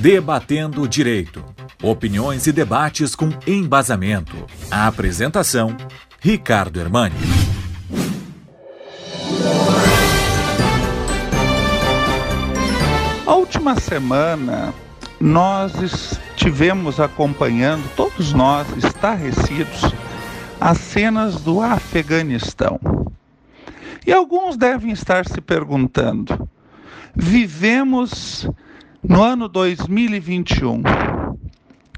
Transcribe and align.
Debatendo 0.00 0.80
o 0.80 0.88
Direito. 0.88 1.44
Opiniões 1.82 2.46
e 2.46 2.52
debates 2.52 3.14
com 3.14 3.28
embasamento. 3.46 4.34
A 4.70 4.86
apresentação: 4.86 5.76
Ricardo 6.18 6.80
Hermani. 6.80 7.14
A 13.26 13.34
última 13.34 13.78
semana 13.78 14.72
nós 15.20 15.74
estivemos 15.82 16.98
acompanhando, 16.98 17.84
todos 17.94 18.32
nós 18.32 18.66
estarrecidos, 18.78 19.82
as 20.58 20.78
cenas 20.78 21.42
do 21.42 21.60
Afeganistão. 21.60 22.80
E 24.06 24.14
alguns 24.14 24.56
devem 24.56 24.92
estar 24.92 25.28
se 25.28 25.42
perguntando: 25.42 26.48
vivemos 27.14 28.48
no 29.02 29.22
ano 29.22 29.48
2021 29.48 30.82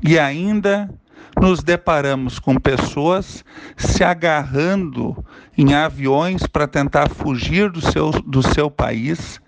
e 0.03 0.19
ainda 0.19 0.89
nos 1.41 1.63
deparamos 1.63 2.39
com 2.39 2.57
pessoas 2.57 3.45
se 3.77 4.05
agarrando 4.05 5.25
em 5.59 5.75
aviões 5.75 6.47
para 6.47 6.69
tentar 6.69 7.09
fugir 7.09 7.71
do 7.71 7.81
seu, 7.81 8.11
do 8.11 8.43
seu 8.43 8.71
país 8.71 9.41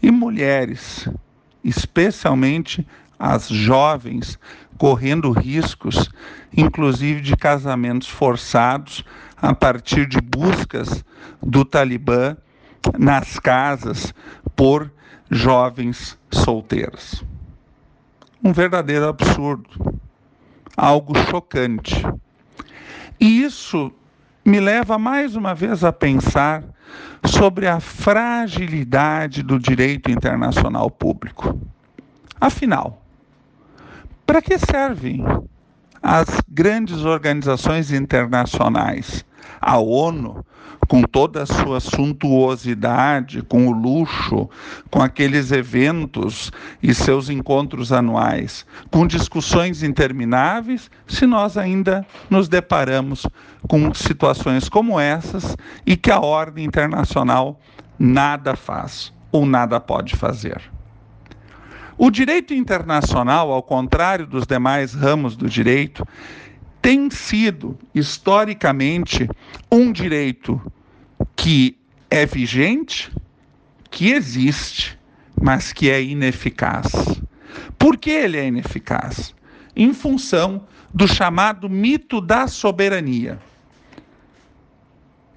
e 0.00 0.10
mulheres, 0.10 1.08
especialmente 1.64 2.86
as 3.18 3.48
jovens, 3.48 4.38
correndo 4.78 5.30
riscos, 5.30 6.10
inclusive 6.56 7.20
de 7.20 7.36
casamentos 7.36 8.08
forçados, 8.08 9.04
a 9.36 9.54
partir 9.54 10.06
de 10.06 10.20
buscas 10.20 11.04
do 11.42 11.64
Talibã 11.64 12.36
nas 12.98 13.38
casas 13.38 14.14
por 14.54 14.90
jovens 15.32 16.18
solteiras. 16.30 17.24
Um 18.44 18.52
verdadeiro 18.52 19.08
absurdo, 19.08 19.98
algo 20.76 21.16
chocante. 21.30 22.04
E 23.18 23.42
isso 23.42 23.90
me 24.44 24.60
leva 24.60 24.98
mais 24.98 25.34
uma 25.34 25.54
vez 25.54 25.82
a 25.82 25.92
pensar 25.92 26.62
sobre 27.24 27.66
a 27.66 27.80
fragilidade 27.80 29.42
do 29.42 29.58
direito 29.58 30.10
internacional 30.10 30.90
público. 30.90 31.58
Afinal, 32.40 33.02
para 34.26 34.42
que 34.42 34.58
servem 34.58 35.24
as 36.02 36.26
grandes 36.48 37.04
organizações 37.04 37.90
internacionais? 37.90 39.24
A 39.60 39.78
ONU, 39.78 40.44
com 40.88 41.02
toda 41.02 41.42
a 41.42 41.46
sua 41.46 41.80
suntuosidade, 41.80 43.42
com 43.42 43.68
o 43.68 43.72
luxo, 43.72 44.48
com 44.90 45.00
aqueles 45.00 45.52
eventos 45.52 46.50
e 46.82 46.92
seus 46.92 47.30
encontros 47.30 47.92
anuais, 47.92 48.66
com 48.90 49.06
discussões 49.06 49.82
intermináveis, 49.82 50.90
se 51.06 51.26
nós 51.26 51.56
ainda 51.56 52.06
nos 52.28 52.48
deparamos 52.48 53.26
com 53.68 53.92
situações 53.94 54.68
como 54.68 54.98
essas 54.98 55.56
e 55.86 55.96
que 55.96 56.10
a 56.10 56.20
ordem 56.20 56.64
internacional 56.64 57.60
nada 57.98 58.56
faz 58.56 59.12
ou 59.30 59.46
nada 59.46 59.80
pode 59.80 60.16
fazer. 60.16 60.60
O 61.96 62.10
direito 62.10 62.52
internacional, 62.52 63.52
ao 63.52 63.62
contrário 63.62 64.26
dos 64.26 64.46
demais 64.46 64.92
ramos 64.92 65.36
do 65.36 65.48
direito, 65.48 66.04
tem 66.82 67.08
sido, 67.08 67.78
historicamente, 67.94 69.28
um 69.70 69.92
direito 69.92 70.60
que 71.36 71.78
é 72.10 72.26
vigente, 72.26 73.10
que 73.88 74.10
existe, 74.10 74.98
mas 75.40 75.72
que 75.72 75.88
é 75.88 76.02
ineficaz. 76.02 76.90
Por 77.78 77.96
que 77.96 78.10
ele 78.10 78.36
é 78.36 78.48
ineficaz? 78.48 79.32
Em 79.76 79.94
função 79.94 80.66
do 80.92 81.06
chamado 81.06 81.70
mito 81.70 82.20
da 82.20 82.48
soberania. 82.48 83.38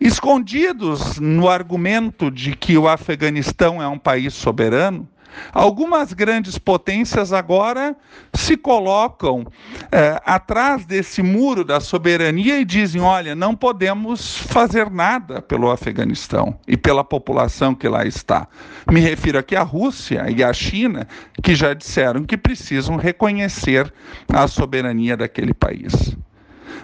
Escondidos 0.01 1.19
no 1.19 1.47
argumento 1.47 2.29
de 2.31 2.55
que 2.55 2.75
o 2.75 2.87
Afeganistão 2.87 3.81
é 3.81 3.87
um 3.87 3.99
país 3.99 4.33
soberano, 4.33 5.07
Algumas 5.53 6.13
grandes 6.13 6.57
potências 6.57 7.31
agora 7.31 7.95
se 8.33 8.57
colocam 8.57 9.45
é, 9.91 10.21
atrás 10.25 10.85
desse 10.85 11.21
muro 11.21 11.63
da 11.63 11.79
soberania 11.79 12.59
e 12.59 12.65
dizem: 12.65 13.01
olha, 13.01 13.35
não 13.35 13.55
podemos 13.55 14.37
fazer 14.37 14.89
nada 14.89 15.41
pelo 15.41 15.71
Afeganistão 15.71 16.57
e 16.67 16.75
pela 16.75 17.03
população 17.03 17.73
que 17.73 17.87
lá 17.87 18.05
está. 18.05 18.47
Me 18.91 18.99
refiro 18.99 19.37
aqui 19.39 19.55
à 19.55 19.63
Rússia 19.63 20.25
e 20.29 20.43
à 20.43 20.51
China, 20.53 21.07
que 21.41 21.55
já 21.55 21.73
disseram 21.73 22.23
que 22.23 22.37
precisam 22.37 22.95
reconhecer 22.95 23.93
a 24.31 24.47
soberania 24.47 25.17
daquele 25.17 25.53
país. 25.53 26.15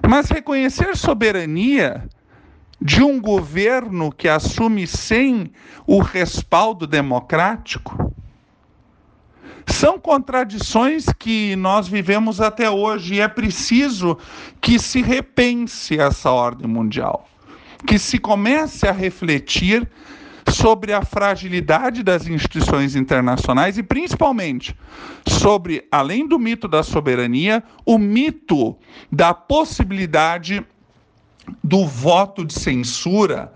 Mas 0.07 0.29
reconhecer 0.29 0.95
soberania 0.95 2.03
de 2.81 3.03
um 3.03 3.21
governo 3.21 4.11
que 4.11 4.27
assume 4.27 4.87
sem 4.87 5.51
o 5.85 5.99
respaldo 5.99 6.87
democrático 6.87 8.11
são 9.71 9.97
contradições 9.97 11.05
que 11.17 11.55
nós 11.55 11.87
vivemos 11.87 12.41
até 12.41 12.69
hoje 12.69 13.15
e 13.15 13.19
é 13.21 13.27
preciso 13.27 14.17
que 14.59 14.77
se 14.77 15.01
repense 15.01 15.99
essa 15.99 16.29
ordem 16.29 16.67
mundial, 16.67 17.27
que 17.85 17.97
se 17.97 18.17
comece 18.17 18.87
a 18.87 18.91
refletir 18.91 19.89
sobre 20.49 20.93
a 20.93 21.03
fragilidade 21.03 22.03
das 22.03 22.27
instituições 22.27 22.95
internacionais 22.95 23.77
e 23.77 23.83
principalmente 23.83 24.75
sobre, 25.25 25.87
além 25.91 26.27
do 26.27 26.37
mito 26.37 26.67
da 26.67 26.83
soberania, 26.83 27.63
o 27.85 27.97
mito 27.97 28.75
da 29.11 29.33
possibilidade 29.33 30.65
do 31.63 31.85
voto 31.85 32.45
de 32.45 32.53
censura 32.53 33.53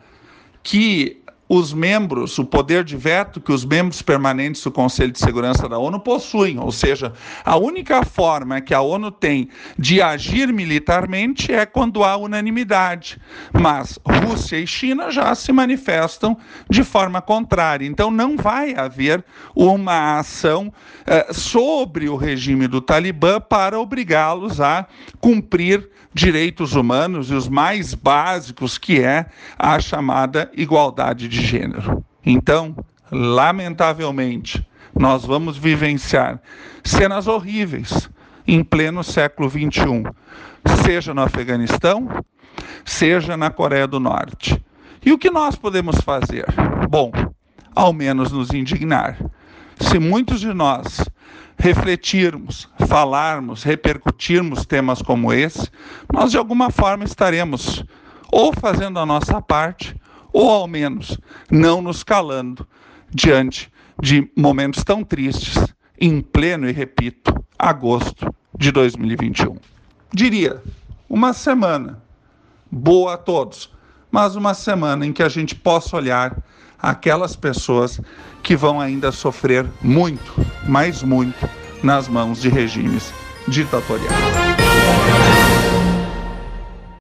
que 0.63 1.21
os 1.47 1.73
membros, 1.73 2.37
o 2.39 2.45
poder 2.45 2.83
de 2.83 2.97
veto 2.97 3.39
que 3.39 3.51
os 3.51 3.63
membros 3.63 4.01
permanentes 4.01 4.63
do 4.63 4.71
Conselho 4.71 5.11
de 5.11 5.19
Segurança 5.19 5.69
da 5.69 5.77
ONU 5.77 5.99
possuem, 5.99 6.59
ou 6.59 6.71
seja, 6.71 7.13
a 7.43 7.55
única 7.55 8.03
forma 8.03 8.61
que 8.61 8.73
a 8.73 8.81
ONU 8.81 9.11
tem 9.11 9.49
de 9.77 10.01
agir 10.01 10.51
militarmente 10.51 11.53
é 11.53 11.65
quando 11.65 12.03
há 12.03 12.17
unanimidade. 12.17 13.19
Mas 13.53 13.99
Rússia 14.05 14.57
e 14.57 14.65
China 14.65 15.11
já 15.11 15.35
se 15.35 15.51
manifestam 15.51 16.35
de 16.69 16.83
forma 16.83 17.21
contrária. 17.21 17.85
Então 17.85 18.09
não 18.09 18.35
vai 18.35 18.75
haver 18.75 19.23
uma 19.55 20.17
ação 20.17 20.73
eh, 21.05 21.27
sobre 21.31 22.09
o 22.09 22.15
regime 22.15 22.67
do 22.67 22.81
Talibã 22.81 23.39
para 23.39 23.79
obrigá-los 23.79 24.59
a 24.59 24.87
cumprir 25.19 25.89
direitos 26.15 26.73
humanos 26.73 27.29
e 27.29 27.33
os 27.33 27.49
mais 27.49 27.93
básicos, 27.93 28.77
que 28.77 29.01
é 29.01 29.25
a 29.59 29.77
chamada 29.81 30.49
igualdade 30.55 31.27
de 31.27 31.34
gênero. 31.41 32.03
Então, 32.25 32.75
lamentavelmente, 33.11 34.65
nós 34.97 35.25
vamos 35.25 35.57
vivenciar 35.57 36.39
cenas 36.83 37.27
horríveis 37.27 38.09
em 38.47 38.63
pleno 38.63 39.03
século 39.03 39.49
XXI, 39.49 40.03
seja 40.83 41.13
no 41.13 41.21
Afeganistão, 41.21 42.23
seja 42.85 43.35
na 43.35 43.49
Coreia 43.49 43.87
do 43.87 43.99
Norte. 43.99 44.63
E 45.03 45.11
o 45.11 45.17
que 45.17 45.29
nós 45.29 45.55
podemos 45.55 45.97
fazer? 46.01 46.45
Bom, 46.89 47.11
ao 47.75 47.91
menos 47.91 48.31
nos 48.31 48.51
indignar. 48.51 49.17
Se 49.79 49.99
muitos 49.99 50.39
de 50.39 50.53
nós 50.53 51.03
refletirmos, 51.57 52.69
falarmos, 52.87 53.63
repercutirmos 53.63 54.65
temas 54.65 55.01
como 55.01 55.33
esse, 55.33 55.69
nós 56.11 56.31
de 56.31 56.37
alguma 56.37 56.69
forma 56.69 57.03
estaremos 57.03 57.83
ou 58.31 58.53
fazendo 58.53 58.99
a 58.99 59.05
nossa 59.05 59.41
parte, 59.41 59.95
ou 60.35 60.49
ao 60.49 60.67
menos 60.67 61.17
não 61.49 61.81
nos 61.81 62.03
calando 62.03 62.67
diante 63.09 63.71
de 64.03 64.29
momentos 64.35 64.83
tão 64.83 65.01
tristes 65.01 65.55
em 65.97 66.19
pleno, 66.19 66.69
e 66.69 66.73
repito, 66.73 67.33
agosto 67.57 68.35
de 68.53 68.69
2021. 68.69 69.55
Diria, 70.13 70.61
uma 71.09 71.31
semana 71.31 72.03
boa 72.69 73.13
a 73.13 73.17
todos, 73.17 73.71
mas 74.11 74.35
uma 74.35 74.53
semana 74.53 75.05
em 75.05 75.13
que 75.13 75.23
a 75.23 75.29
gente 75.29 75.55
possa 75.55 75.95
olhar 75.95 76.37
aquelas 76.77 77.37
pessoas 77.37 78.01
que 78.43 78.57
vão 78.57 78.81
ainda 78.81 79.13
sofrer 79.13 79.65
muito, 79.81 80.45
mais 80.67 81.01
muito, 81.01 81.49
nas 81.81 82.09
mãos 82.09 82.41
de 82.41 82.49
regimes 82.49 83.13
ditatoriais. 83.47 85.34